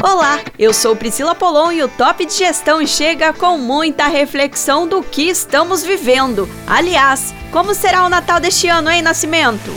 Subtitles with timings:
[0.00, 5.02] Olá, eu sou Priscila Polon e o Top de Gestão chega com muita reflexão do
[5.02, 6.48] que estamos vivendo.
[6.68, 9.72] Aliás, como será o Natal deste ano, hein, Nascimento?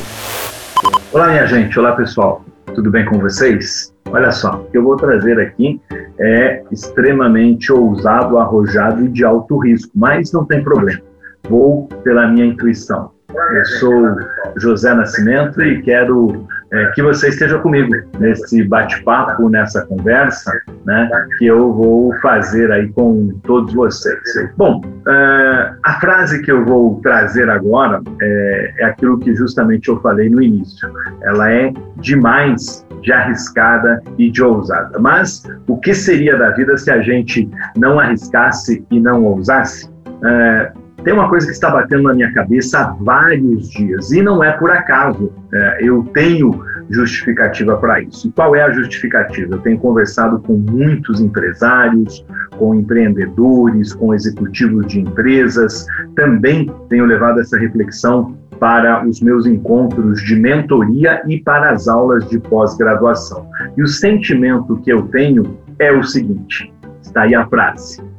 [1.11, 1.77] Olá, minha gente.
[1.79, 2.45] Olá, pessoal.
[2.75, 3.91] Tudo bem com vocês?
[4.11, 5.81] Olha só, o que eu vou trazer aqui
[6.19, 11.01] é extremamente ousado, arrojado e de alto risco, mas não tem problema.
[11.49, 13.09] Vou pela minha intuição.
[13.29, 14.15] Eu sou
[14.57, 20.51] José Nascimento e quero é, que você esteja comigo nesse bate-papo, nessa conversa,
[20.85, 24.19] né, que eu vou fazer aí com todos vocês.
[24.55, 29.99] Bom, é, a frase que eu vou trazer agora é, é aquilo que justamente eu
[30.01, 30.89] falei no início.
[31.23, 34.97] Ela é demais de arriscada e de ousada.
[34.99, 39.89] Mas o que seria da vida se a gente não arriscasse e não ousasse?
[40.23, 40.71] É,
[41.03, 44.51] tem uma coisa que está batendo na minha cabeça há vários dias e não é
[44.51, 45.31] por acaso.
[45.51, 48.27] É, eu tenho justificativa para isso.
[48.27, 49.55] E qual é a justificativa?
[49.55, 52.25] Eu tenho conversado com muitos empresários,
[52.57, 55.85] com empreendedores, com executivos de empresas.
[56.15, 62.29] Também tenho levado essa reflexão para os meus encontros de mentoria e para as aulas
[62.29, 63.47] de pós-graduação.
[63.75, 68.10] E o sentimento que eu tenho é o seguinte: está aí a frase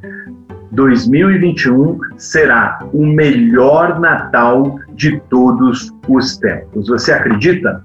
[0.73, 6.87] 2021 será o melhor Natal de todos os tempos.
[6.87, 7.83] Você acredita?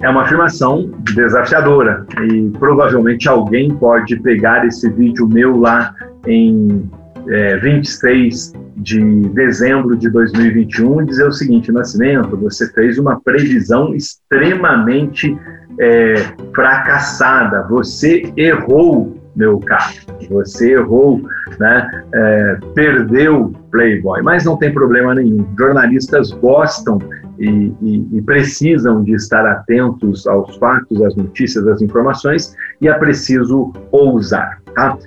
[0.00, 5.94] É uma afirmação desafiadora e provavelmente alguém pode pegar esse vídeo meu lá
[6.26, 6.90] em
[7.28, 13.94] é, 26 de dezembro de 2021 e dizer o seguinte: Nascimento, você fez uma previsão
[13.94, 15.38] extremamente
[15.78, 16.14] é,
[16.54, 19.94] fracassada, você errou meu caro.
[20.28, 21.20] Você errou,
[21.58, 22.04] né?
[22.14, 25.46] É, perdeu Playboy, mas não tem problema nenhum.
[25.58, 26.98] Jornalistas gostam
[27.38, 32.92] e, e, e, precisam de estar atentos aos fatos, às notícias, às informações e é
[32.92, 34.60] preciso ousar.
[34.74, 34.98] Tá?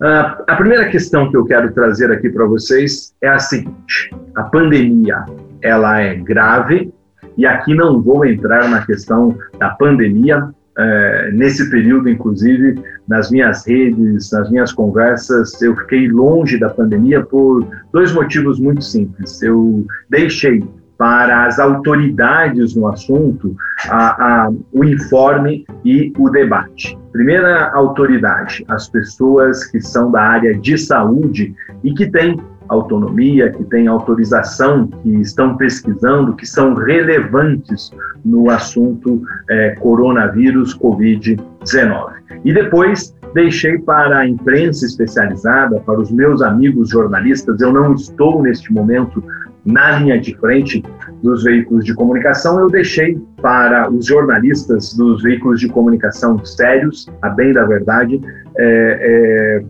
[0.00, 4.42] Uh, a primeira questão que eu quero trazer aqui para vocês é a seguinte: a
[4.42, 5.24] pandemia
[5.62, 6.92] ela é grave
[7.38, 13.66] e aqui não vou entrar na questão da pandemia é, nesse período, inclusive, nas minhas
[13.66, 19.40] redes, nas minhas conversas, eu fiquei longe da pandemia por dois motivos muito simples.
[19.42, 20.62] Eu deixei
[20.96, 23.56] para as autoridades no assunto
[23.88, 26.98] a, a, o informe e o debate.
[27.12, 32.36] Primeira autoridade, as pessoas que são da área de saúde e que têm
[32.68, 37.90] autonomia, que têm autorização, que estão pesquisando, que são relevantes
[38.24, 42.12] no assunto é, coronavírus Covid-19.
[42.44, 48.42] E depois deixei para a imprensa especializada, para os meus amigos jornalistas, eu não estou
[48.42, 49.22] neste momento
[49.64, 50.82] na linha de frente
[51.22, 57.30] dos veículos de comunicação, eu deixei para os jornalistas dos veículos de comunicação sérios, a
[57.30, 58.20] bem da verdade,
[58.56, 59.64] é, é,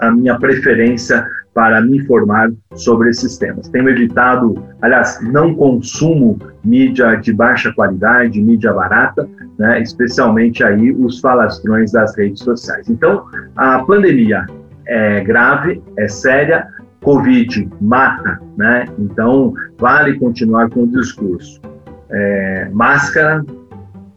[0.00, 1.26] a minha preferência
[1.58, 3.68] para me informar sobre esses temas.
[3.68, 11.18] Tenho evitado, aliás, não consumo mídia de baixa qualidade, mídia barata, né, especialmente aí os
[11.18, 12.88] falastrões das redes sociais.
[12.88, 13.24] Então,
[13.56, 14.46] a pandemia
[14.86, 16.68] é grave, é séria,
[17.02, 18.84] Covid mata, né?
[18.96, 21.60] Então, vale continuar com o discurso.
[22.08, 23.44] É, máscara,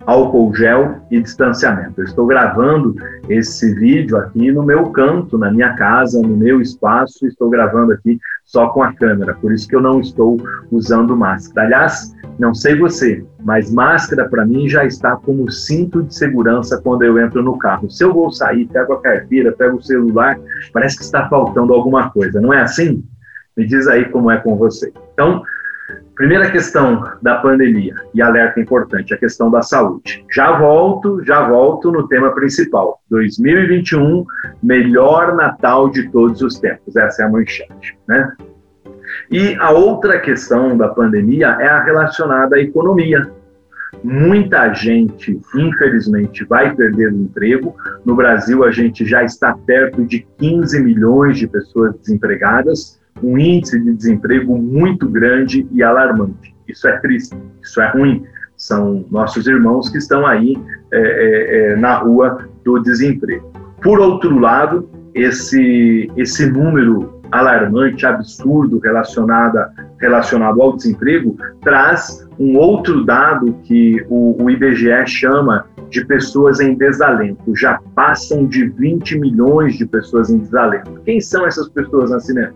[0.05, 2.01] álcool gel e distanciamento.
[2.01, 2.95] Eu estou gravando
[3.29, 8.19] esse vídeo aqui no meu canto, na minha casa, no meu espaço, estou gravando aqui
[8.43, 10.37] só com a câmera, por isso que eu não estou
[10.71, 11.67] usando máscara.
[11.67, 17.03] Aliás, não sei você, mas máscara para mim já está como cinto de segurança quando
[17.03, 17.89] eu entro no carro.
[17.89, 20.37] Se eu vou sair, pego a carteira, pego o celular,
[20.73, 23.03] parece que está faltando alguma coisa, não é assim?
[23.55, 24.91] Me diz aí como é com você.
[25.13, 25.43] Então,
[26.21, 30.23] Primeira questão da pandemia e alerta importante, a questão da saúde.
[30.31, 33.01] Já volto, já volto no tema principal.
[33.09, 34.23] 2021,
[34.61, 36.95] melhor Natal de todos os tempos.
[36.95, 38.31] Essa é a manchete, né?
[39.31, 43.27] E a outra questão da pandemia é a relacionada à economia.
[44.03, 47.75] Muita gente, infelizmente, vai perder o emprego.
[48.05, 53.79] No Brasil, a gente já está perto de 15 milhões de pessoas desempregadas um índice
[53.79, 56.55] de desemprego muito grande e alarmante.
[56.67, 58.23] Isso é triste, isso é ruim.
[58.55, 60.55] São nossos irmãos que estão aí
[60.91, 63.51] é, é, é, na rua do desemprego.
[63.81, 69.57] Por outro lado, esse, esse número alarmante, absurdo relacionado,
[69.99, 76.75] relacionado ao desemprego, traz um outro dado que o, o IBGE chama de pessoas em
[76.75, 77.55] desalento.
[77.55, 81.01] Já passam de 20 milhões de pessoas em desalento.
[81.05, 82.55] Quem são essas pessoas, Nascimento?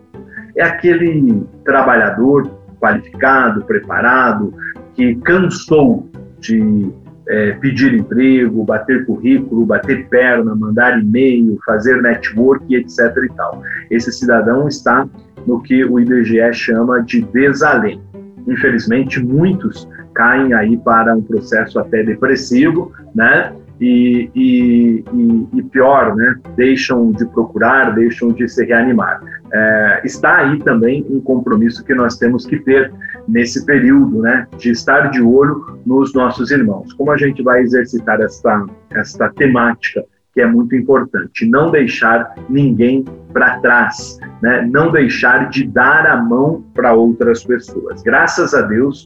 [0.55, 2.49] É aquele trabalhador
[2.79, 4.53] qualificado, preparado,
[4.93, 6.09] que cansou
[6.39, 6.91] de
[7.27, 12.99] é, pedir emprego, bater currículo, bater perna, mandar e-mail, fazer network, etc.
[13.23, 13.63] e tal.
[13.89, 15.07] Esse cidadão está
[15.45, 18.03] no que o IBGE chama de desalento.
[18.47, 23.51] Infelizmente, muitos caem aí para um processo até depressivo, né?
[23.79, 25.03] E, e,
[25.53, 29.21] e, pior, né, deixam de procurar, deixam de se reanimar.
[29.53, 32.93] É, está aí também um compromisso que nós temos que ter
[33.27, 36.93] nesse período, né, de estar de olho nos nossos irmãos.
[36.93, 40.05] Como a gente vai exercitar esta, esta temática
[40.35, 44.67] que é muito importante, não deixar ninguém para trás, né?
[44.69, 48.03] não deixar de dar a mão para outras pessoas.
[48.03, 49.05] Graças a Deus,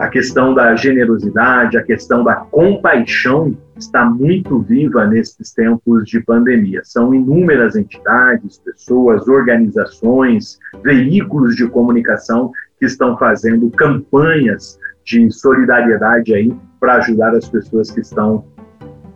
[0.00, 6.80] a questão da generosidade, a questão da compaixão está muito viva nesses tempos de pandemia.
[6.84, 16.50] São inúmeras entidades, pessoas, organizações, veículos de comunicação que estão fazendo campanhas de solidariedade aí
[16.80, 18.46] para ajudar as pessoas que estão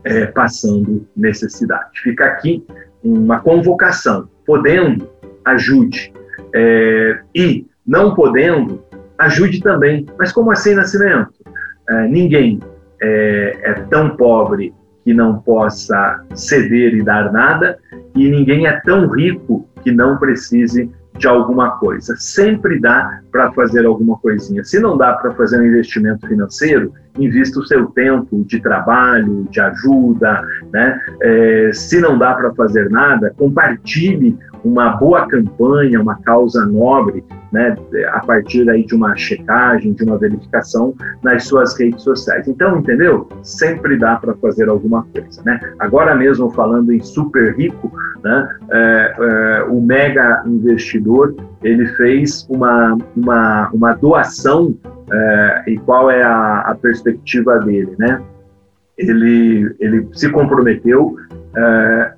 [0.05, 1.99] é, passando necessidade.
[2.03, 2.63] Fica aqui
[3.03, 4.29] uma convocação.
[4.45, 5.09] Podendo,
[5.47, 6.13] ajude.
[6.55, 8.84] É, e não podendo,
[9.19, 10.07] ajude também.
[10.19, 11.33] Mas como assim, Nascimento?
[11.89, 12.61] É, ninguém
[13.01, 14.75] é, é tão pobre
[15.05, 17.79] que não possa ceder e dar nada,
[18.15, 22.15] e ninguém é tão rico que não precise de alguma coisa.
[22.17, 24.65] Sempre dá para fazer alguma coisinha.
[24.65, 29.61] Se não dá para fazer um investimento financeiro, invista o seu tempo de trabalho, de
[29.61, 30.45] ajuda.
[30.73, 31.01] Né?
[31.23, 37.23] É, se não dá para fazer nada, compartilhe uma boa campanha, uma causa nobre,
[37.53, 37.77] né,
[38.09, 42.49] a partir aí de uma checagem, de uma verificação nas suas redes sociais.
[42.49, 43.29] Então, entendeu?
[43.43, 45.61] Sempre dá para fazer alguma coisa, né?
[45.79, 52.97] Agora mesmo falando em super rico, né, é, é, o mega investidor ele fez uma
[53.15, 54.75] uma, uma doação
[55.13, 58.21] é, e qual é a, a perspectiva dele, né?
[58.97, 61.17] Ele, ele se comprometeu
[61.57, 62.13] é,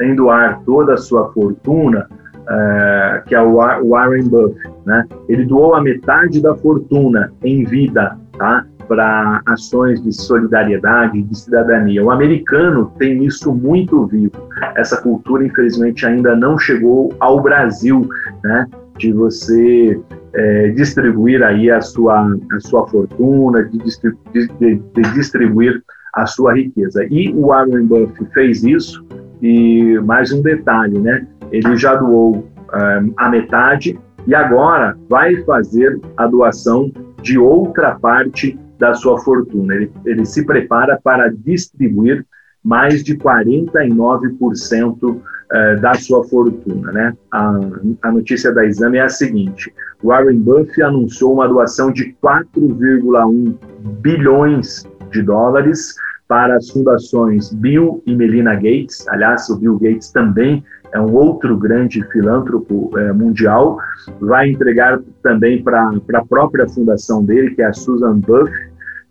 [0.00, 2.08] em doar toda a sua fortuna,
[2.48, 5.04] é, que é o Warren Buffett, né?
[5.28, 8.64] Ele doou a metade da fortuna em vida, tá?
[8.86, 12.02] Para ações de solidariedade, de cidadania.
[12.02, 14.32] O americano tem isso muito vivo.
[14.76, 18.08] Essa cultura, infelizmente, ainda não chegou ao Brasil,
[18.42, 18.66] né?
[18.96, 20.00] De você
[20.32, 25.82] é, distribuir aí a sua, a sua fortuna, de, de, de distribuir
[26.14, 27.06] a sua riqueza.
[27.10, 29.04] E o Warren Buffett fez isso,
[29.42, 31.26] e mais um detalhe, né?
[31.50, 36.90] Ele já doou eh, a metade e agora vai fazer a doação
[37.22, 39.74] de outra parte da sua fortuna.
[39.74, 42.26] Ele, ele se prepara para distribuir
[42.62, 45.20] mais de 49%
[45.50, 46.92] eh, da sua fortuna.
[46.92, 47.16] Né?
[47.32, 47.58] A,
[48.02, 49.72] a notícia da Exame é a seguinte:
[50.02, 53.54] Warren Buffett anunciou uma doação de 4,1
[54.00, 55.94] bilhões de dólares
[56.26, 59.06] para as fundações Bill e Melinda Gates.
[59.08, 60.62] Aliás, o Bill Gates também
[60.92, 63.78] é um outro grande filântropo é, mundial.
[64.20, 68.52] Vai entregar também para a própria fundação dele, que é a Susan Buff,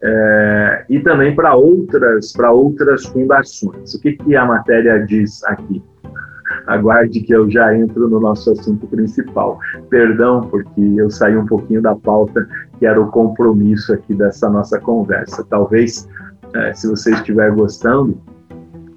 [0.02, 3.94] é, e também para outras, outras fundações.
[3.94, 5.82] O que, que a matéria diz aqui?
[6.66, 9.60] Aguarde que eu já entro no nosso assunto principal.
[9.90, 12.48] Perdão, porque eu saí um pouquinho da pauta,
[12.80, 15.46] que era o compromisso aqui dessa nossa conversa.
[15.50, 16.08] Talvez
[16.56, 18.18] é, se você estiver gostando,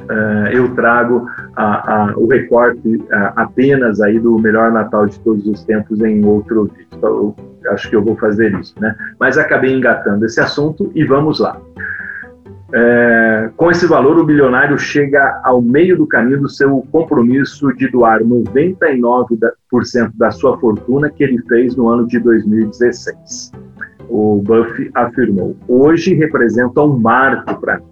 [0.09, 5.47] é, eu trago a, a, o recorte a, apenas aí do melhor Natal de todos
[5.47, 6.87] os tempos em outro vídeo.
[6.97, 8.95] Então, eu acho que eu vou fazer isso, né?
[9.19, 11.61] Mas acabei engatando esse assunto e vamos lá.
[12.73, 17.89] É, com esse valor, o bilionário chega ao meio do caminho do seu compromisso de
[17.89, 19.53] doar 99%
[20.15, 23.53] da sua fortuna que ele fez no ano de 2016
[24.11, 25.57] o Buff afirmou.
[25.69, 27.85] Hoje representa um marco para mim.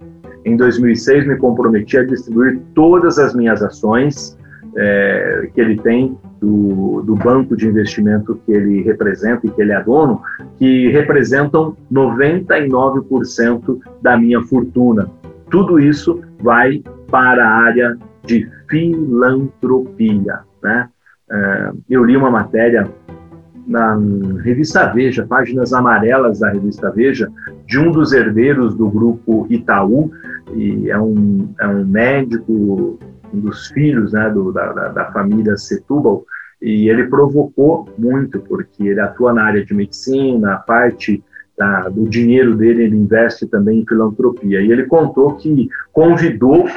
[0.45, 4.37] Em 2006, me comprometi a distribuir todas as minhas ações
[4.75, 9.73] é, que ele tem do, do, banco de investimento que ele representa e que ele
[9.73, 10.21] é dono,
[10.57, 15.09] que representam 99% da minha fortuna.
[15.49, 20.39] Tudo isso vai para a área de filantropia.
[20.63, 20.89] Né?
[21.31, 22.89] É, eu li uma matéria
[23.67, 23.97] na
[24.43, 27.31] revista Veja, páginas amarelas da revista Veja,
[27.67, 30.11] de um dos herdeiros do grupo Itaú,
[30.55, 32.97] e é um, é um médico,
[33.33, 36.25] um dos filhos né, do, da, da família Setúbal,
[36.61, 41.23] e ele provocou muito, porque ele atua na área de medicina, a parte
[41.57, 44.61] da, do dinheiro dele ele investe também em filantropia.
[44.61, 46.67] E ele contou que convidou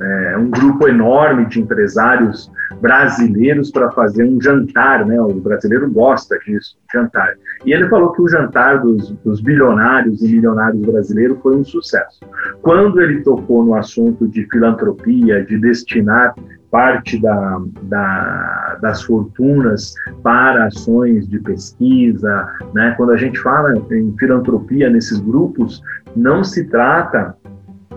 [0.00, 2.50] é, um grupo enorme de empresários
[2.80, 5.20] brasileiros para fazer um jantar, né?
[5.20, 7.34] O brasileiro gosta disso, jantar.
[7.64, 12.20] E ele falou que o jantar dos, dos bilionários e milionários brasileiros foi um sucesso.
[12.62, 16.34] Quando ele tocou no assunto de filantropia, de destinar
[16.70, 22.92] parte da, da, das fortunas para ações de pesquisa, né?
[22.96, 25.82] Quando a gente fala em filantropia nesses grupos,
[26.14, 27.34] não se trata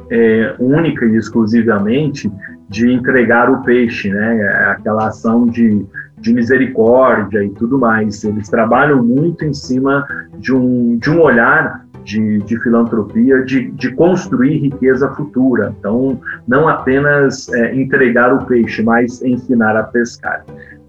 [0.10, 2.32] é, única e exclusivamente
[2.70, 4.48] de entregar o peixe, né?
[4.72, 5.86] Aquela ação de,
[6.20, 8.24] de misericórdia e tudo mais.
[8.24, 10.06] Eles trabalham muito em cima
[10.38, 15.74] de um, de um olhar de, de filantropia, de, de construir riqueza futura.
[15.80, 20.44] Então, não apenas é, entregar o peixe, mas ensinar a pescar.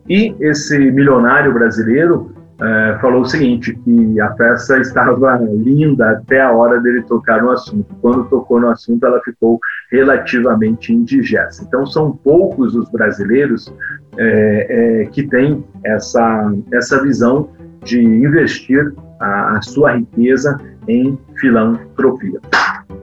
[0.08, 6.52] E esse milionário brasileiro é, falou o seguinte, que a festa estava linda até a
[6.52, 7.94] hora dele tocar no assunto.
[8.00, 9.58] Quando tocou no assunto, ela ficou
[9.90, 11.64] relativamente indigesta.
[11.66, 13.72] Então, são poucos os brasileiros
[14.18, 17.48] é, é, que têm essa, essa visão
[17.82, 22.40] de investir a, a sua riqueza em filantropia.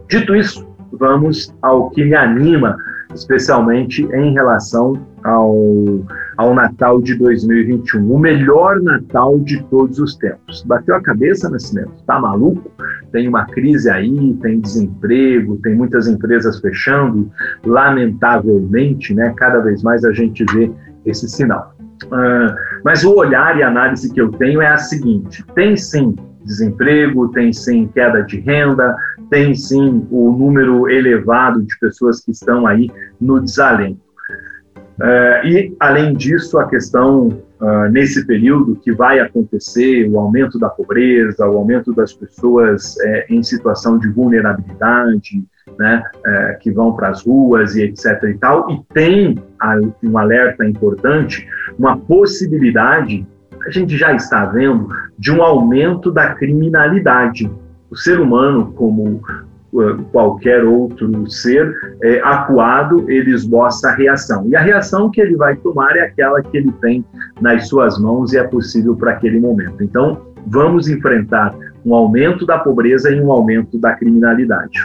[0.08, 2.78] Dito isso, vamos ao que me anima,
[3.14, 6.06] especialmente em relação ao,
[6.38, 8.12] ao Natal de 2021.
[8.12, 10.64] O melhor Natal de todos os tempos.
[10.64, 11.92] Bateu a cabeça, Nascimento?
[12.06, 12.72] Tá maluco?
[13.12, 17.32] Tem uma crise aí, tem desemprego, tem muitas empresas fechando.
[17.66, 20.72] Lamentavelmente, né, cada vez mais a gente vê
[21.06, 21.74] esse sinal.
[22.06, 27.28] Uh, mas o olhar e análise que eu tenho é a seguinte: tem sim desemprego,
[27.30, 28.96] tem sim queda de renda,
[29.30, 34.08] tem sim o número elevado de pessoas que estão aí no desalento.
[35.00, 40.70] Uh, e, além disso, a questão uh, nesse período que vai acontecer o aumento da
[40.70, 45.44] pobreza, o aumento das pessoas é, em situação de vulnerabilidade,
[45.78, 48.24] né, é, que vão para as ruas e etc.
[48.24, 49.38] e tal, e tem
[50.04, 53.28] um alerta importante, uma possibilidade,
[53.66, 54.88] a gente já está vendo,
[55.20, 57.52] de um aumento da criminalidade.
[57.90, 59.22] O ser humano, como
[60.12, 64.48] qualquer outro ser é, acuado, ele esboça a reação.
[64.48, 67.06] E a reação que ele vai tomar é aquela que ele tem
[67.40, 69.84] nas suas mãos e é possível para aquele momento.
[69.84, 71.54] Então, vamos enfrentar
[71.86, 74.80] um aumento da pobreza e um aumento da criminalidade.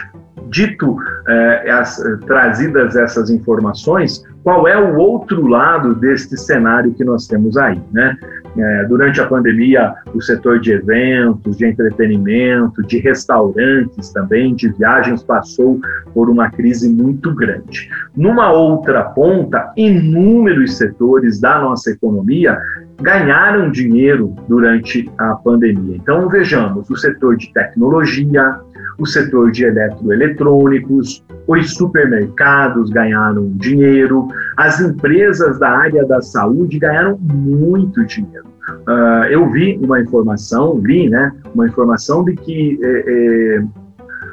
[0.53, 0.95] Dito
[1.27, 7.57] é, as, trazidas essas informações, qual é o outro lado deste cenário que nós temos
[7.57, 8.17] aí, né?
[8.55, 15.23] É, durante a pandemia, o setor de eventos, de entretenimento, de restaurantes também, de viagens,
[15.23, 15.79] passou
[16.13, 17.89] por uma crise muito grande.
[18.15, 22.59] Numa outra ponta, inúmeros setores da nossa economia
[23.03, 25.97] ganharam dinheiro durante a pandemia.
[25.97, 28.59] Então, vejamos: o setor de tecnologia,
[28.97, 37.17] o setor de eletroeletrônicos, os supermercados ganharam dinheiro, as empresas da área da saúde ganharam
[37.19, 38.45] muito dinheiro.
[38.87, 43.63] Uh, eu vi uma informação, li, né, uma informação de que é, é,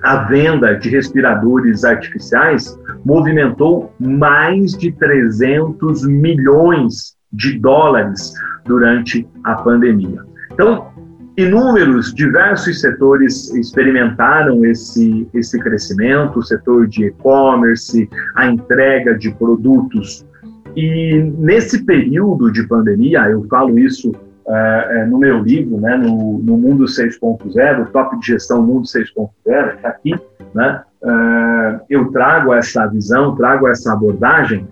[0.04, 8.32] a venda de respiradores artificiais movimentou mais de 300 milhões de dólares
[8.64, 10.22] durante a pandemia.
[10.52, 10.88] Então,
[11.37, 20.26] inúmeros, diversos setores experimentaram esse, esse crescimento, o setor de e-commerce, a entrega de produtos.
[20.76, 24.12] E nesse período de pandemia, eu falo isso
[24.46, 29.88] é, no meu livro, né, no, no Mundo 6.0, Top de Gestão Mundo 6.0, está
[29.88, 30.14] aqui,
[30.54, 34.66] né, é, eu trago essa visão, trago essa abordagem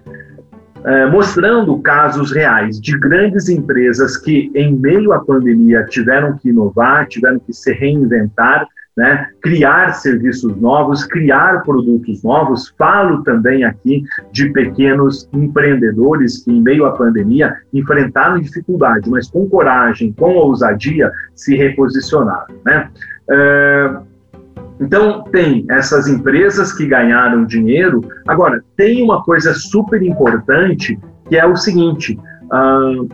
[1.11, 7.39] mostrando casos reais de grandes empresas que, em meio à pandemia, tiveram que inovar, tiveram
[7.39, 8.67] que se reinventar,
[8.99, 12.75] né, criar serviços novos, criar produtos novos.
[12.77, 19.49] Falo também aqui de pequenos empreendedores que, em meio à pandemia, enfrentaram dificuldade, mas com
[19.49, 22.53] coragem, com ousadia, se reposicionaram.
[22.65, 22.89] Né?
[23.31, 23.97] É,
[24.81, 28.01] então, tem essas empresas que ganharam dinheiro.
[28.27, 33.09] Agora, tem uma coisa super importante que é o seguinte: uh,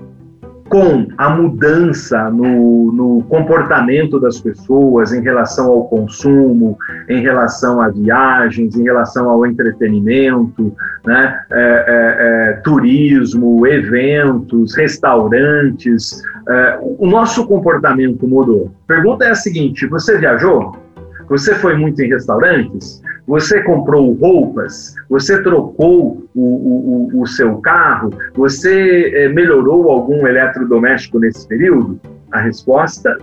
[0.68, 6.76] com a mudança no, no, comportamento das pessoas em relação ao consumo,
[7.08, 16.22] em relação a viagens, em relação ao entretenimento, né, é, é, é, turismo, eventos, restaurantes,
[16.48, 18.70] é, o nosso comportamento mudou.
[18.86, 20.83] Pergunta é a seguinte: você viajou?
[21.28, 23.02] Você foi muito em restaurantes?
[23.26, 24.94] Você comprou roupas?
[25.08, 28.10] Você trocou o, o, o seu carro?
[28.34, 31.98] Você é, melhorou algum eletrodoméstico nesse período?
[32.30, 33.16] A resposta,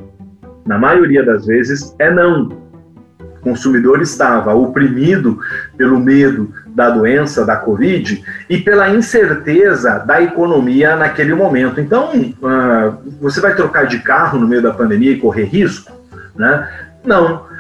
[0.66, 2.50] na maioria das vezes, é não.
[3.20, 5.40] O consumidor estava oprimido
[5.78, 11.82] pelo medo da doença, da Covid, e pela incerteza da economia naquele momento.
[11.82, 15.92] Então, uh, você vai trocar de carro no meio da pandemia e correr risco?
[16.36, 16.68] Né?
[17.04, 17.51] Não.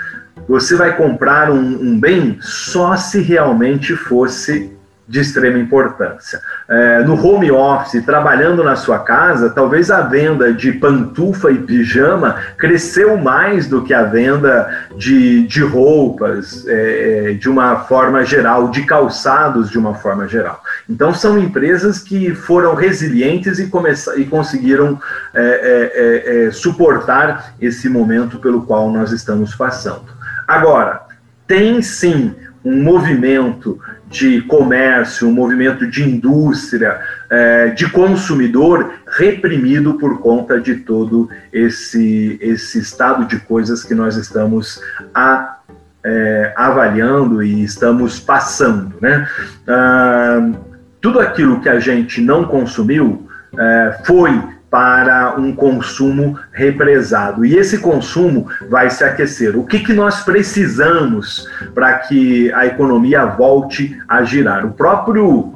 [0.48, 4.72] Você vai comprar um, um bem só se realmente fosse
[5.12, 6.40] de extrema importância.
[6.70, 12.38] É, no home office, trabalhando na sua casa, talvez a venda de pantufa e pijama
[12.58, 18.70] cresceu mais do que a venda de, de roupas é, é de uma forma geral,
[18.70, 20.64] de calçados de uma forma geral.
[20.90, 23.70] Então, são empresas que foram resilientes e,
[24.16, 24.98] e conseguiram
[25.34, 30.21] é, é, é, suportar esse momento pelo qual nós estamos passando.
[30.52, 31.04] Agora,
[31.48, 33.80] tem sim um movimento
[34.10, 42.38] de comércio, um movimento de indústria, é, de consumidor reprimido por conta de todo esse,
[42.42, 44.82] esse estado de coisas que nós estamos
[45.16, 45.60] a,
[46.04, 48.94] é, avaliando e estamos passando.
[49.00, 49.26] Né?
[49.66, 50.52] Ah,
[51.00, 53.26] tudo aquilo que a gente não consumiu
[53.58, 54.38] é, foi
[54.72, 57.46] para um consumo represado.
[57.46, 59.58] E esse consumo vai se aquecer.
[59.58, 64.66] O que, que nós precisamos para que a economia volte a girar?
[64.66, 65.54] O próprio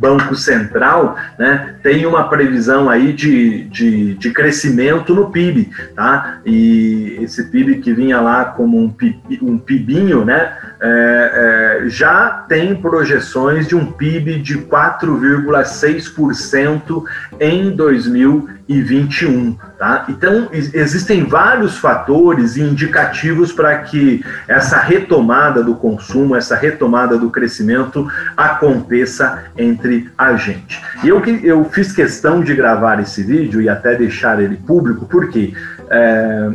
[0.00, 6.38] Banco Central né, tem uma previsão aí de, de, de, crescimento no PIB, tá?
[6.46, 8.94] E esse PIB que vinha lá como um,
[9.42, 17.04] um PIBinho, né, é, é, já tem projeções de um PIB de 4,6%
[17.38, 19.58] em 2021.
[19.78, 20.06] Tá?
[20.08, 27.28] Então, existem vários fatores e indicativos para que essa retomada do consumo, essa retomada do
[27.30, 29.44] crescimento aconteça
[29.90, 30.80] entre a gente.
[31.02, 35.52] E eu, eu fiz questão de gravar esse vídeo e até deixar ele público, porque
[35.90, 36.50] é,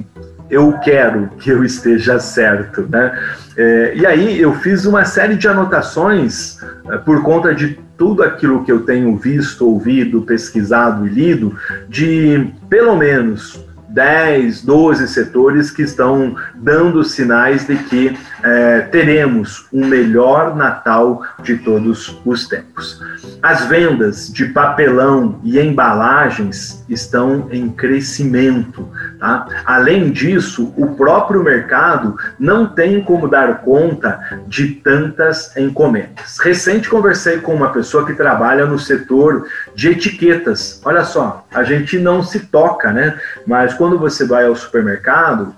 [0.49, 3.17] eu quero que eu esteja certo, né?
[3.57, 8.63] É, e aí eu fiz uma série de anotações é, por conta de tudo aquilo
[8.65, 11.55] que eu tenho visto, ouvido, pesquisado e lido,
[11.87, 13.64] de pelo menos
[13.95, 21.55] 10, 12 setores que estão dando sinais de que é, teremos um melhor Natal de
[21.57, 23.01] todos os tempos.
[23.41, 28.85] As vendas de papelão e embalagens estão em crescimento.
[29.25, 29.47] Tá?
[29.65, 36.37] Além disso, o próprio mercado não tem como dar conta de tantas encomendas.
[36.37, 40.79] Recente conversei com uma pessoa que trabalha no setor de etiquetas.
[40.85, 43.19] Olha só, a gente não se toca, né?
[43.47, 45.55] Mas quando você vai ao supermercado,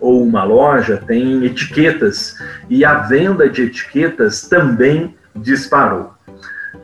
[0.00, 2.36] ou uma loja tem etiquetas
[2.68, 6.14] e a venda de etiquetas também disparou.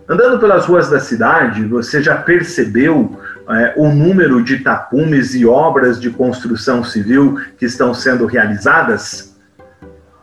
[0.09, 6.00] Andando pelas ruas da cidade, você já percebeu é, o número de tapumes e obras
[6.00, 9.35] de construção civil que estão sendo realizadas?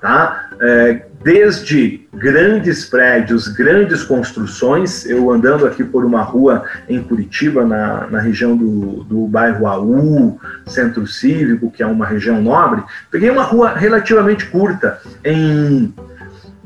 [0.02, 0.50] Tá?
[0.60, 5.06] É, desde grandes prédios, grandes construções.
[5.06, 10.40] Eu andando aqui por uma rua em Curitiba, na, na região do, do bairro AU,
[10.66, 15.94] Centro Cívico, que é uma região nobre, peguei uma rua relativamente curta, em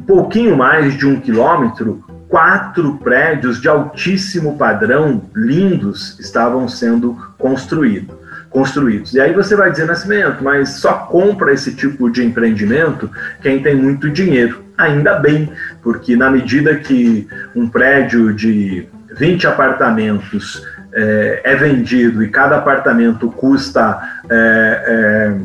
[0.07, 8.15] pouquinho mais de um quilômetro, quatro prédios de altíssimo padrão, lindos, estavam sendo construídos.
[8.49, 9.13] Construídos.
[9.13, 13.09] E aí você vai dizer, Nascimento, mas só compra esse tipo de empreendimento
[13.41, 14.63] quem tem muito dinheiro.
[14.77, 22.29] Ainda bem, porque na medida que um prédio de 20 apartamentos é, é vendido e
[22.29, 25.35] cada apartamento custa é, é,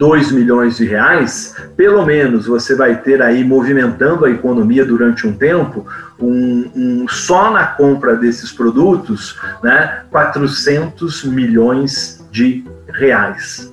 [0.00, 5.34] 2 milhões de reais, pelo menos você vai ter aí movimentando a economia durante um
[5.34, 5.86] tempo,
[6.18, 13.70] um, um, só na compra desses produtos, né, 400 milhões de reais.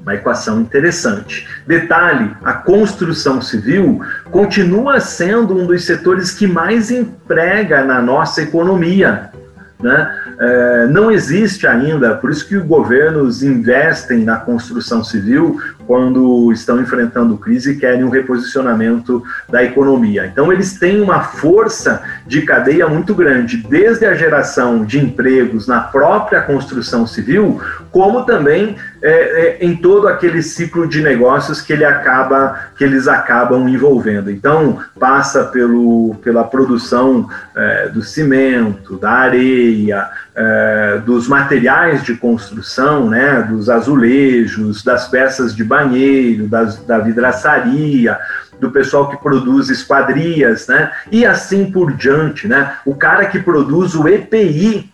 [0.00, 1.46] Uma equação interessante.
[1.66, 9.30] Detalhe: a construção civil continua sendo um dos setores que mais emprega na nossa economia.
[9.78, 10.19] Né?
[10.42, 16.80] É, não existe ainda, por isso que os governos investem na construção civil quando estão
[16.80, 20.24] enfrentando crise e querem um reposicionamento da economia.
[20.26, 25.80] Então, eles têm uma força de cadeia muito grande, desde a geração de empregos na
[25.80, 31.84] própria construção civil, como também é, é, em todo aquele ciclo de negócios que, ele
[31.84, 34.30] acaba, que eles acabam envolvendo.
[34.30, 43.08] Então, passa pelo, pela produção é, do cimento, da areia, é, dos materiais de construção,
[43.08, 48.18] né, dos azulejos, das peças de banheiro, das, da vidraçaria,
[48.60, 53.94] do pessoal que produz esquadrias, né, e assim por diante, né, o cara que produz
[53.94, 54.90] o EPI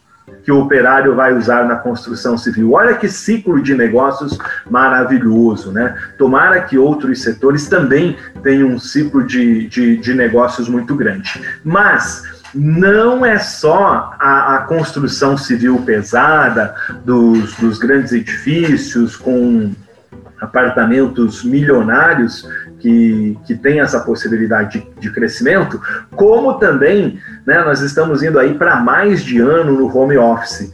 [0.47, 2.71] que o operário vai usar na construção civil.
[2.71, 4.39] Olha que ciclo de negócios
[4.71, 5.97] maravilhoso, né?
[6.17, 11.43] Tomara que outros setores também tenham um ciclo de, de, de negócios muito grande.
[11.65, 12.23] Mas
[12.55, 19.73] não é só a, a construção civil pesada dos, dos grandes edifícios com
[20.41, 22.49] apartamentos milionários
[22.87, 25.81] que, que tem essa possibilidade de, de crescimento,
[26.13, 30.73] como também né, nós estamos indo aí para mais de ano no home office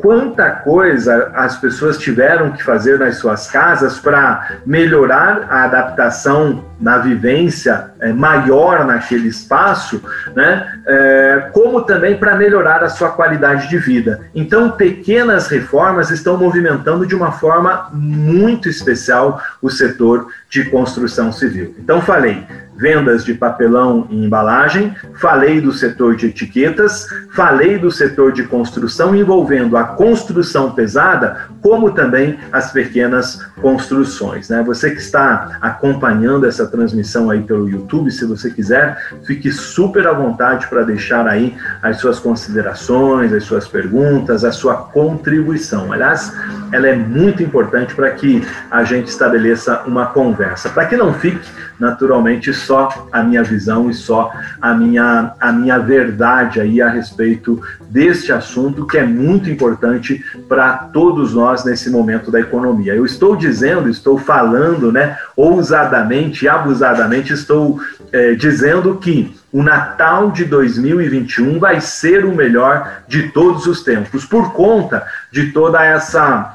[0.00, 6.98] quanta coisa as pessoas tiveram que fazer nas suas casas para melhorar a adaptação na
[6.98, 10.02] vivência é, maior naquele espaço,
[10.34, 10.80] né?
[10.86, 14.20] É, como também para melhorar a sua qualidade de vida.
[14.34, 21.74] Então, pequenas reformas estão movimentando de uma forma muito especial o setor de construção civil.
[21.78, 28.32] Então, falei, vendas de papelão e embalagem, falei do setor de etiquetas, falei do setor
[28.32, 34.48] de construção envolvendo a construção pesada, como também as pequenas construções.
[34.48, 34.62] Né?
[34.62, 40.12] Você que está acompanhando essa transmissão aí pelo YouTube, se você quiser, fique super à
[40.12, 45.92] vontade para deixar aí as suas considerações, as suas perguntas, a sua contribuição.
[45.92, 46.32] Aliás,
[46.74, 51.48] ela é muito importante para que a gente estabeleça uma conversa, para que não fique
[51.78, 57.62] naturalmente só a minha visão e só a minha, a minha verdade aí a respeito
[57.88, 62.92] deste assunto que é muito importante para todos nós nesse momento da economia.
[62.92, 67.78] Eu estou dizendo, estou falando, né, ousadamente, abusadamente, estou
[68.10, 74.24] é, dizendo que o Natal de 2021 vai ser o melhor de todos os tempos,
[74.24, 76.54] por conta de toda essa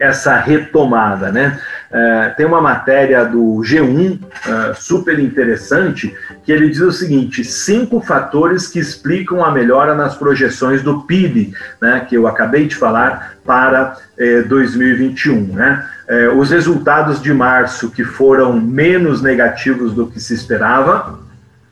[0.00, 1.60] essa retomada, né?
[1.92, 6.12] É, tem uma matéria do G1 é, super interessante
[6.44, 11.54] que ele diz o seguinte: cinco fatores que explicam a melhora nas projeções do PIB,
[11.80, 13.96] né, que eu acabei de falar para
[14.48, 15.52] 2021.
[15.52, 15.86] É, né?
[16.08, 21.22] É, os resultados de março que foram menos negativos do que se esperava,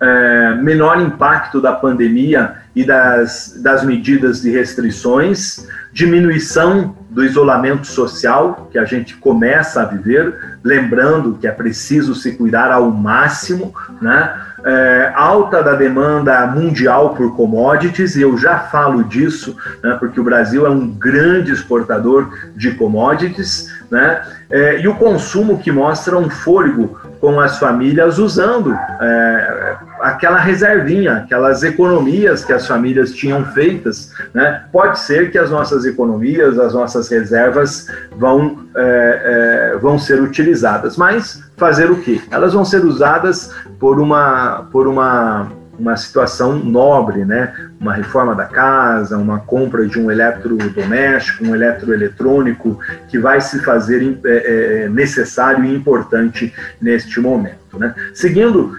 [0.02, 8.68] é, menor impacto da pandemia e das, das medidas de restrições, diminuição do isolamento social
[8.72, 14.34] que a gente começa a viver, lembrando que é preciso se cuidar ao máximo, né?
[14.64, 20.24] É, alta da demanda mundial por commodities, e eu já falo disso, né, porque o
[20.24, 26.30] Brasil é um grande exportador de commodities, né, é, e o consumo que mostra um
[26.30, 34.12] fôlego com as famílias usando é, aquela reservinha, aquelas economias que as famílias tinham feitas.
[34.34, 34.64] Né?
[34.72, 37.86] Pode ser que as nossas economias, as nossas reservas
[38.16, 42.20] vão, é, é, vão ser utilizadas, mas fazer o quê?
[42.30, 47.54] Elas vão ser usadas por uma, por uma, uma situação nobre, né?
[47.80, 54.18] uma reforma da casa, uma compra de um eletrodoméstico, um eletroeletrônico, que vai se fazer
[54.24, 57.78] é, é, necessário e importante neste momento.
[57.78, 57.94] Né?
[58.14, 58.72] Seguindo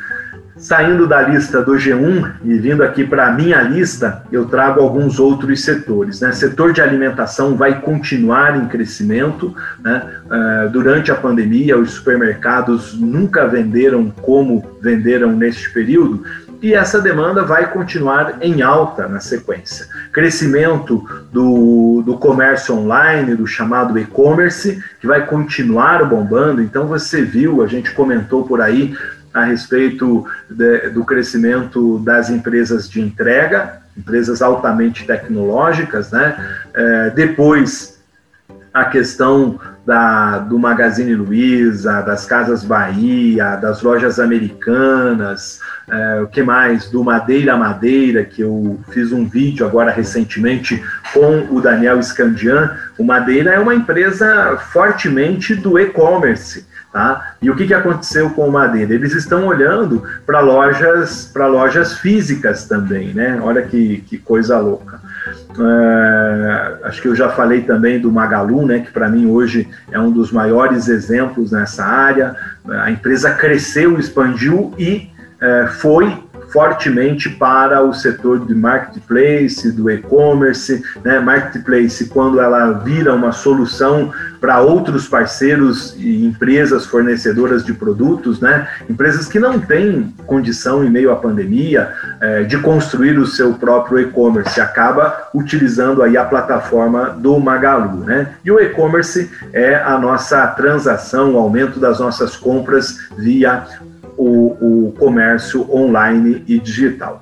[0.63, 5.19] Saindo da lista do G1 e vindo aqui para a minha lista, eu trago alguns
[5.19, 6.21] outros setores.
[6.21, 6.31] Né?
[6.31, 9.53] Setor de alimentação vai continuar em crescimento.
[9.81, 10.01] Né?
[10.23, 16.23] Uh, durante a pandemia, os supermercados nunca venderam como venderam neste período,
[16.61, 19.85] e essa demanda vai continuar em alta na sequência.
[20.13, 26.61] Crescimento do, do comércio online, do chamado e-commerce, que vai continuar bombando.
[26.61, 28.95] Então, você viu, a gente comentou por aí
[29.33, 36.35] a respeito de, do crescimento das empresas de entrega, empresas altamente tecnológicas, né?
[36.73, 37.99] É, depois,
[38.73, 46.41] a questão da, do Magazine Luiza, das Casas Bahia, das lojas americanas, é, o que
[46.41, 46.89] mais?
[46.89, 50.81] Do Madeira Madeira, que eu fiz um vídeo agora recentemente
[51.13, 52.75] com o Daniel Scandian.
[52.97, 56.65] O Madeira é uma empresa fortemente do e-commerce.
[56.93, 57.33] Tá?
[57.41, 58.93] E o que, que aconteceu com o Madeira?
[58.93, 63.39] Eles estão olhando para lojas, para lojas físicas também, né?
[63.41, 64.99] Olha que, que coisa louca.
[65.59, 68.81] É, acho que eu já falei também do Magalu, né?
[68.81, 72.35] Que para mim hoje é um dos maiores exemplos nessa área.
[72.69, 75.09] A empresa cresceu, expandiu e
[75.41, 76.22] é, foi
[76.53, 81.19] fortemente para o setor de marketplace, do e-commerce, né?
[81.19, 88.67] Marketplace, quando ela vira uma solução para outros parceiros e empresas fornecedoras de produtos, né?
[88.87, 93.99] Empresas que não têm condição, em meio à pandemia, é, de construir o seu próprio
[93.99, 98.33] e-commerce, acaba utilizando aí a plataforma do Magalu, né?
[98.45, 103.63] E o e-commerce é a nossa transação, o aumento das nossas compras via
[104.63, 107.21] o, comércio online e digital.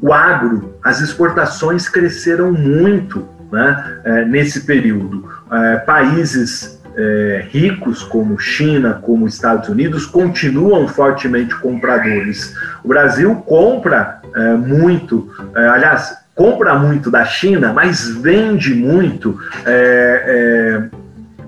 [0.00, 5.28] o agro, as exportações cresceram muito né, uh, nesse período.
[5.46, 12.54] Uh, países é, ricos como China, como Estados Unidos, continuam fortemente compradores.
[12.84, 14.20] O Brasil compra
[14.64, 19.36] muito, aliás, compra muito da China, mas vende muito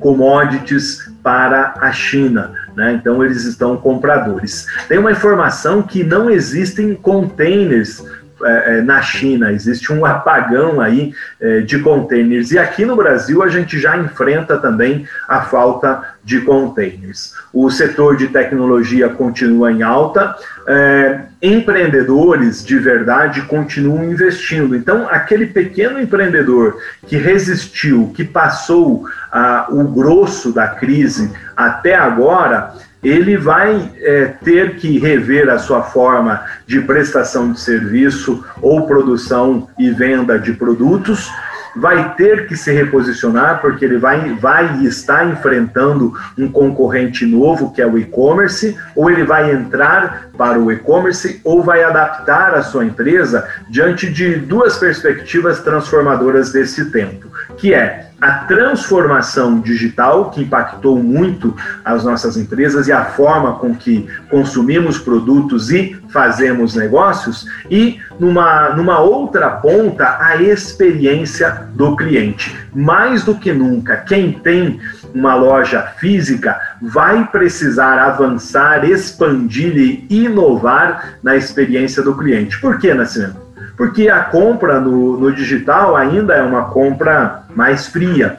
[0.01, 2.53] commodities para a China.
[2.77, 2.93] Né?
[2.93, 4.67] Então eles estão compradores.
[4.87, 8.05] Tem uma informação que não existem containers
[8.43, 12.51] é, é, na China, existe um apagão aí é, de containers.
[12.51, 17.35] E aqui no Brasil a gente já enfrenta também a falta de containers.
[17.53, 24.77] O setor de tecnologia continua em alta, é, empreendedores de verdade continuam investindo.
[24.77, 32.75] Então, aquele pequeno empreendedor que resistiu, que passou ah, o grosso da crise até agora,
[33.07, 39.69] ele vai é, ter que rever a sua forma de prestação de serviço ou produção
[39.79, 41.31] e venda de produtos,
[41.77, 47.83] vai ter que se reposicionar porque ele vai, vai estar enfrentando um concorrente novo que
[47.83, 52.85] é o e-commerce, ou ele vai entrar para o e-commerce ou vai adaptar a sua
[52.85, 61.03] empresa diante de duas perspectivas transformadoras desse tempo, que é a transformação digital, que impactou
[61.03, 68.01] muito as nossas empresas e a forma com que consumimos produtos e fazemos negócios, e
[68.19, 72.57] numa, numa outra ponta, a experiência do cliente.
[72.75, 74.81] Mais do que nunca, quem tem
[75.15, 82.59] uma loja física vai precisar avançar, expandir e inovar na experiência do cliente.
[82.61, 83.46] Por que, Nascimento?
[83.77, 88.39] Porque a compra no, no digital ainda é uma compra mais fria.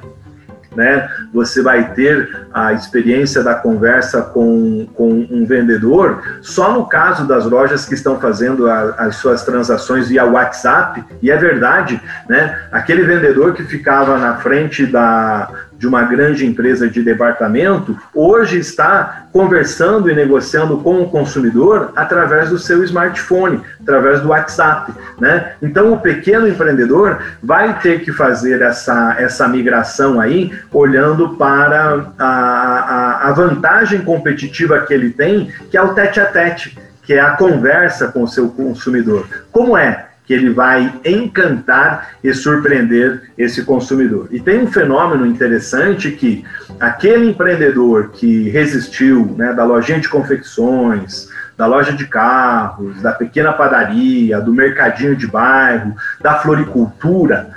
[0.75, 1.09] Né?
[1.33, 7.45] Você vai ter a experiência da conversa com, com um vendedor só no caso das
[7.45, 11.03] lojas que estão fazendo a, as suas transações via WhatsApp.
[11.19, 12.59] E é verdade, né?
[12.71, 19.27] Aquele vendedor que ficava na frente da, de uma grande empresa de departamento, hoje está
[19.31, 24.91] conversando e negociando com o consumidor através do seu smartphone, através do WhatsApp.
[25.19, 25.53] Né?
[25.61, 32.25] Então, o pequeno empreendedor vai ter que fazer essa, essa migração aí, olhando para a,
[32.25, 37.21] a, a vantagem competitiva que ele tem, que é o tete a tete, que é
[37.21, 39.27] a conversa com o seu consumidor.
[39.51, 40.06] Como é?
[40.27, 44.27] Que ele vai encantar e surpreender esse consumidor.
[44.29, 46.43] E tem um fenômeno interessante que
[46.77, 53.53] aquele empreendedor que resistiu, né, da lojinha de confecções, da loja de carros, da pequena
[53.53, 57.49] padaria, do mercadinho de bairro, da floricultura,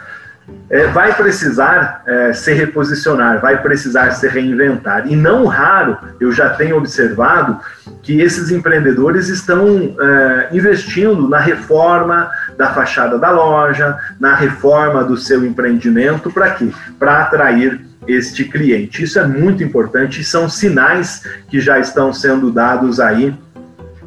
[0.71, 5.11] é, vai precisar é, se reposicionar, vai precisar se reinventar.
[5.11, 7.59] E não raro, eu já tenho observado
[8.03, 15.17] que esses empreendedores estão é, investindo na reforma da fachada da loja, na reforma do
[15.17, 16.71] seu empreendimento, para quê?
[16.99, 19.03] Para atrair este cliente.
[19.03, 23.35] Isso é muito importante e são sinais que já estão sendo dados aí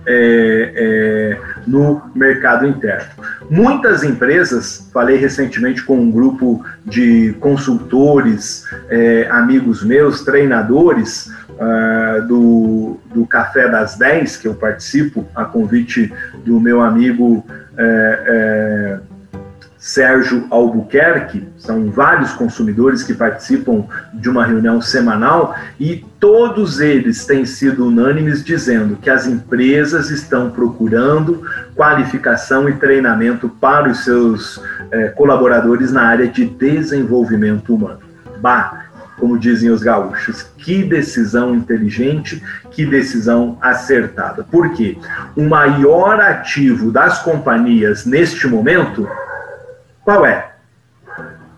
[0.06, 3.10] é, é, no mercado interno.
[3.50, 13.00] Muitas empresas, falei recentemente com um grupo de consultores, é, amigos meus, treinadores uh, do,
[13.14, 16.12] do Café das 10, que eu participo, a convite
[16.46, 17.46] do meu amigo
[17.78, 19.13] é, é,
[19.84, 27.46] Sérgio Albuquerque, são vários consumidores que participam de uma reunião semanal e todos eles têm
[27.46, 35.10] sido unânimes dizendo que as empresas estão procurando qualificação e treinamento para os seus é,
[35.10, 38.00] colaboradores na área de desenvolvimento humano.
[38.40, 38.86] Bah,
[39.20, 42.42] como dizem os gaúchos, que decisão inteligente,
[42.72, 44.46] que decisão acertada.
[44.50, 44.98] Por quê?
[45.36, 49.06] O maior ativo das companhias neste momento
[50.04, 50.52] qual é?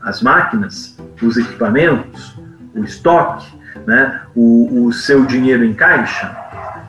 [0.02, 2.38] As máquinas, os equipamentos,
[2.76, 3.48] o estoque,
[3.86, 4.22] né?
[4.36, 6.36] o, o seu dinheiro em caixa?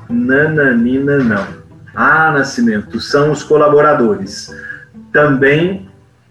[0.08, 1.46] Nananina, não.
[1.94, 4.54] Ah, Nascimento, são os colaboradores.
[5.12, 5.88] Também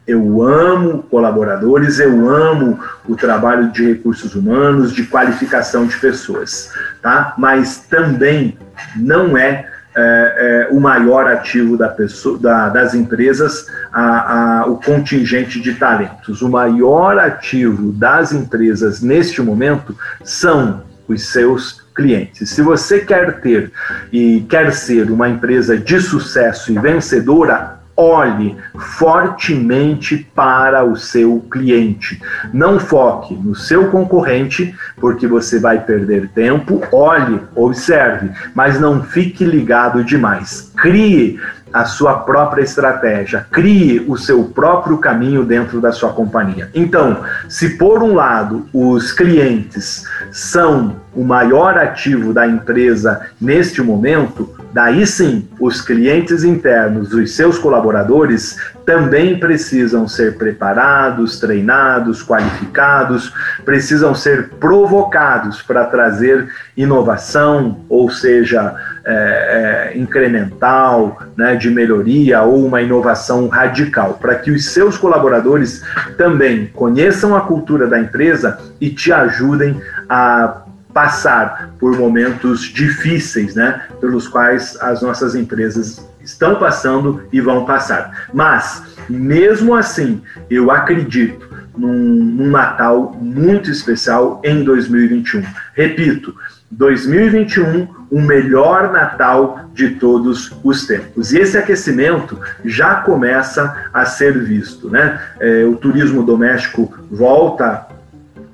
[0.08, 7.34] eu amo colaboradores, eu amo o trabalho de recursos humanos, de qualificação de pessoas, tá?
[7.38, 8.58] Mas também
[8.96, 14.78] não é é, é, o maior ativo da pessoa, da, das empresas, a, a, o
[14.78, 16.42] contingente de talentos.
[16.42, 22.50] O maior ativo das empresas neste momento são os seus clientes.
[22.50, 23.72] Se você quer ter
[24.12, 32.22] e quer ser uma empresa de sucesso e vencedora, olhe fortemente para o seu cliente.
[32.54, 36.82] Não foque no seu concorrente, porque você vai perder tempo.
[36.92, 40.72] Olhe, observe, mas não fique ligado demais.
[40.76, 41.40] Crie
[41.76, 46.70] a sua própria estratégia, crie o seu próprio caminho dentro da sua companhia.
[46.74, 54.55] Então, se por um lado os clientes são o maior ativo da empresa neste momento,
[54.76, 63.34] daí sim os clientes internos, os seus colaboradores, também precisam ser preparados, treinados, qualificados,
[63.64, 72.66] precisam ser provocados para trazer inovação, ou seja, é, é, incremental, né, de melhoria ou
[72.66, 75.82] uma inovação radical, para que os seus colaboradores
[76.18, 80.65] também conheçam a cultura da empresa e te ajudem a
[80.96, 88.30] passar por momentos difíceis, né, pelos quais as nossas empresas estão passando e vão passar.
[88.34, 95.44] Mas, mesmo assim, eu acredito num, num Natal muito especial em 2021.
[95.74, 96.34] Repito,
[96.72, 101.34] 2021, o melhor Natal de todos os tempos.
[101.34, 105.20] E esse aquecimento já começa a ser visto, né?
[105.42, 107.86] É, o turismo doméstico volta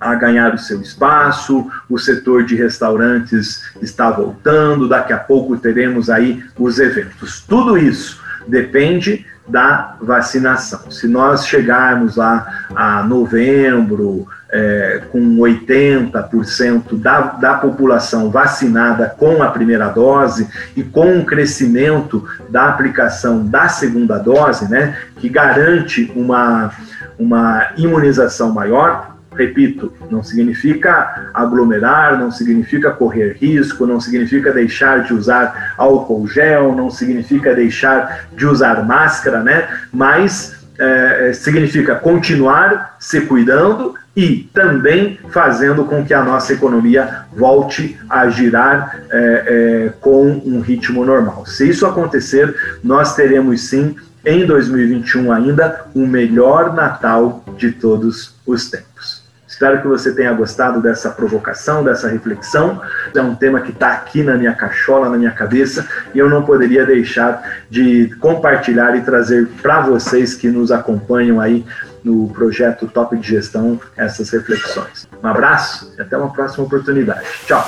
[0.02, 6.10] a ganhar o seu espaço, o setor de restaurantes está voltando, daqui a pouco teremos
[6.10, 7.42] aí os eventos.
[7.42, 10.90] Tudo isso depende da vacinação.
[10.90, 19.50] Se nós chegarmos lá a novembro, é, com 80% da, da população vacinada com a
[19.50, 26.72] primeira dose e com um crescimento da aplicação da segunda dose, né, que garante uma,
[27.18, 35.14] uma imunização maior, repito, não significa aglomerar, não significa correr risco, não significa deixar de
[35.14, 39.68] usar álcool gel, não significa deixar de usar máscara, né?
[39.92, 47.98] Mas é, significa continuar se cuidando e também fazendo com que a nossa economia volte
[48.10, 51.46] a girar é, é, com um ritmo normal.
[51.46, 58.70] Se isso acontecer, nós teremos sim, em 2021 ainda, o melhor Natal de todos os
[58.70, 59.21] tempos.
[59.62, 62.82] Espero que você tenha gostado dessa provocação, dessa reflexão.
[63.16, 66.42] É um tema que está aqui na minha cachola, na minha cabeça, e eu não
[66.42, 71.64] poderia deixar de compartilhar e trazer para vocês que nos acompanham aí
[72.04, 75.08] no projeto Top de Gestão essas reflexões.
[75.24, 77.28] Um abraço e até uma próxima oportunidade.
[77.46, 77.64] Tchau!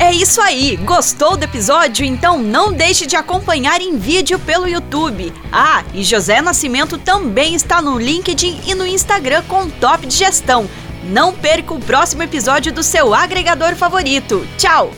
[0.00, 0.76] É isso aí!
[0.76, 2.06] Gostou do episódio?
[2.06, 5.30] Então não deixe de acompanhar em vídeo pelo YouTube.
[5.52, 10.66] Ah, e José Nascimento também está no LinkedIn e no Instagram com Top de Gestão.
[11.04, 14.46] Não perca o próximo episódio do seu agregador favorito.
[14.56, 14.90] Tchau!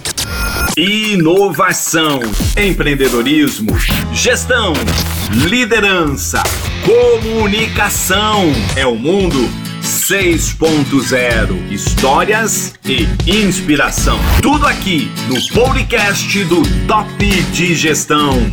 [0.77, 2.21] Inovação,
[2.57, 3.77] empreendedorismo,
[4.13, 4.73] gestão,
[5.33, 6.41] liderança,
[6.87, 8.53] comunicação.
[8.77, 9.51] É o mundo
[9.83, 14.19] 6.0 Histórias e inspiração.
[14.41, 18.49] Tudo aqui no podcast do Top de Gestão.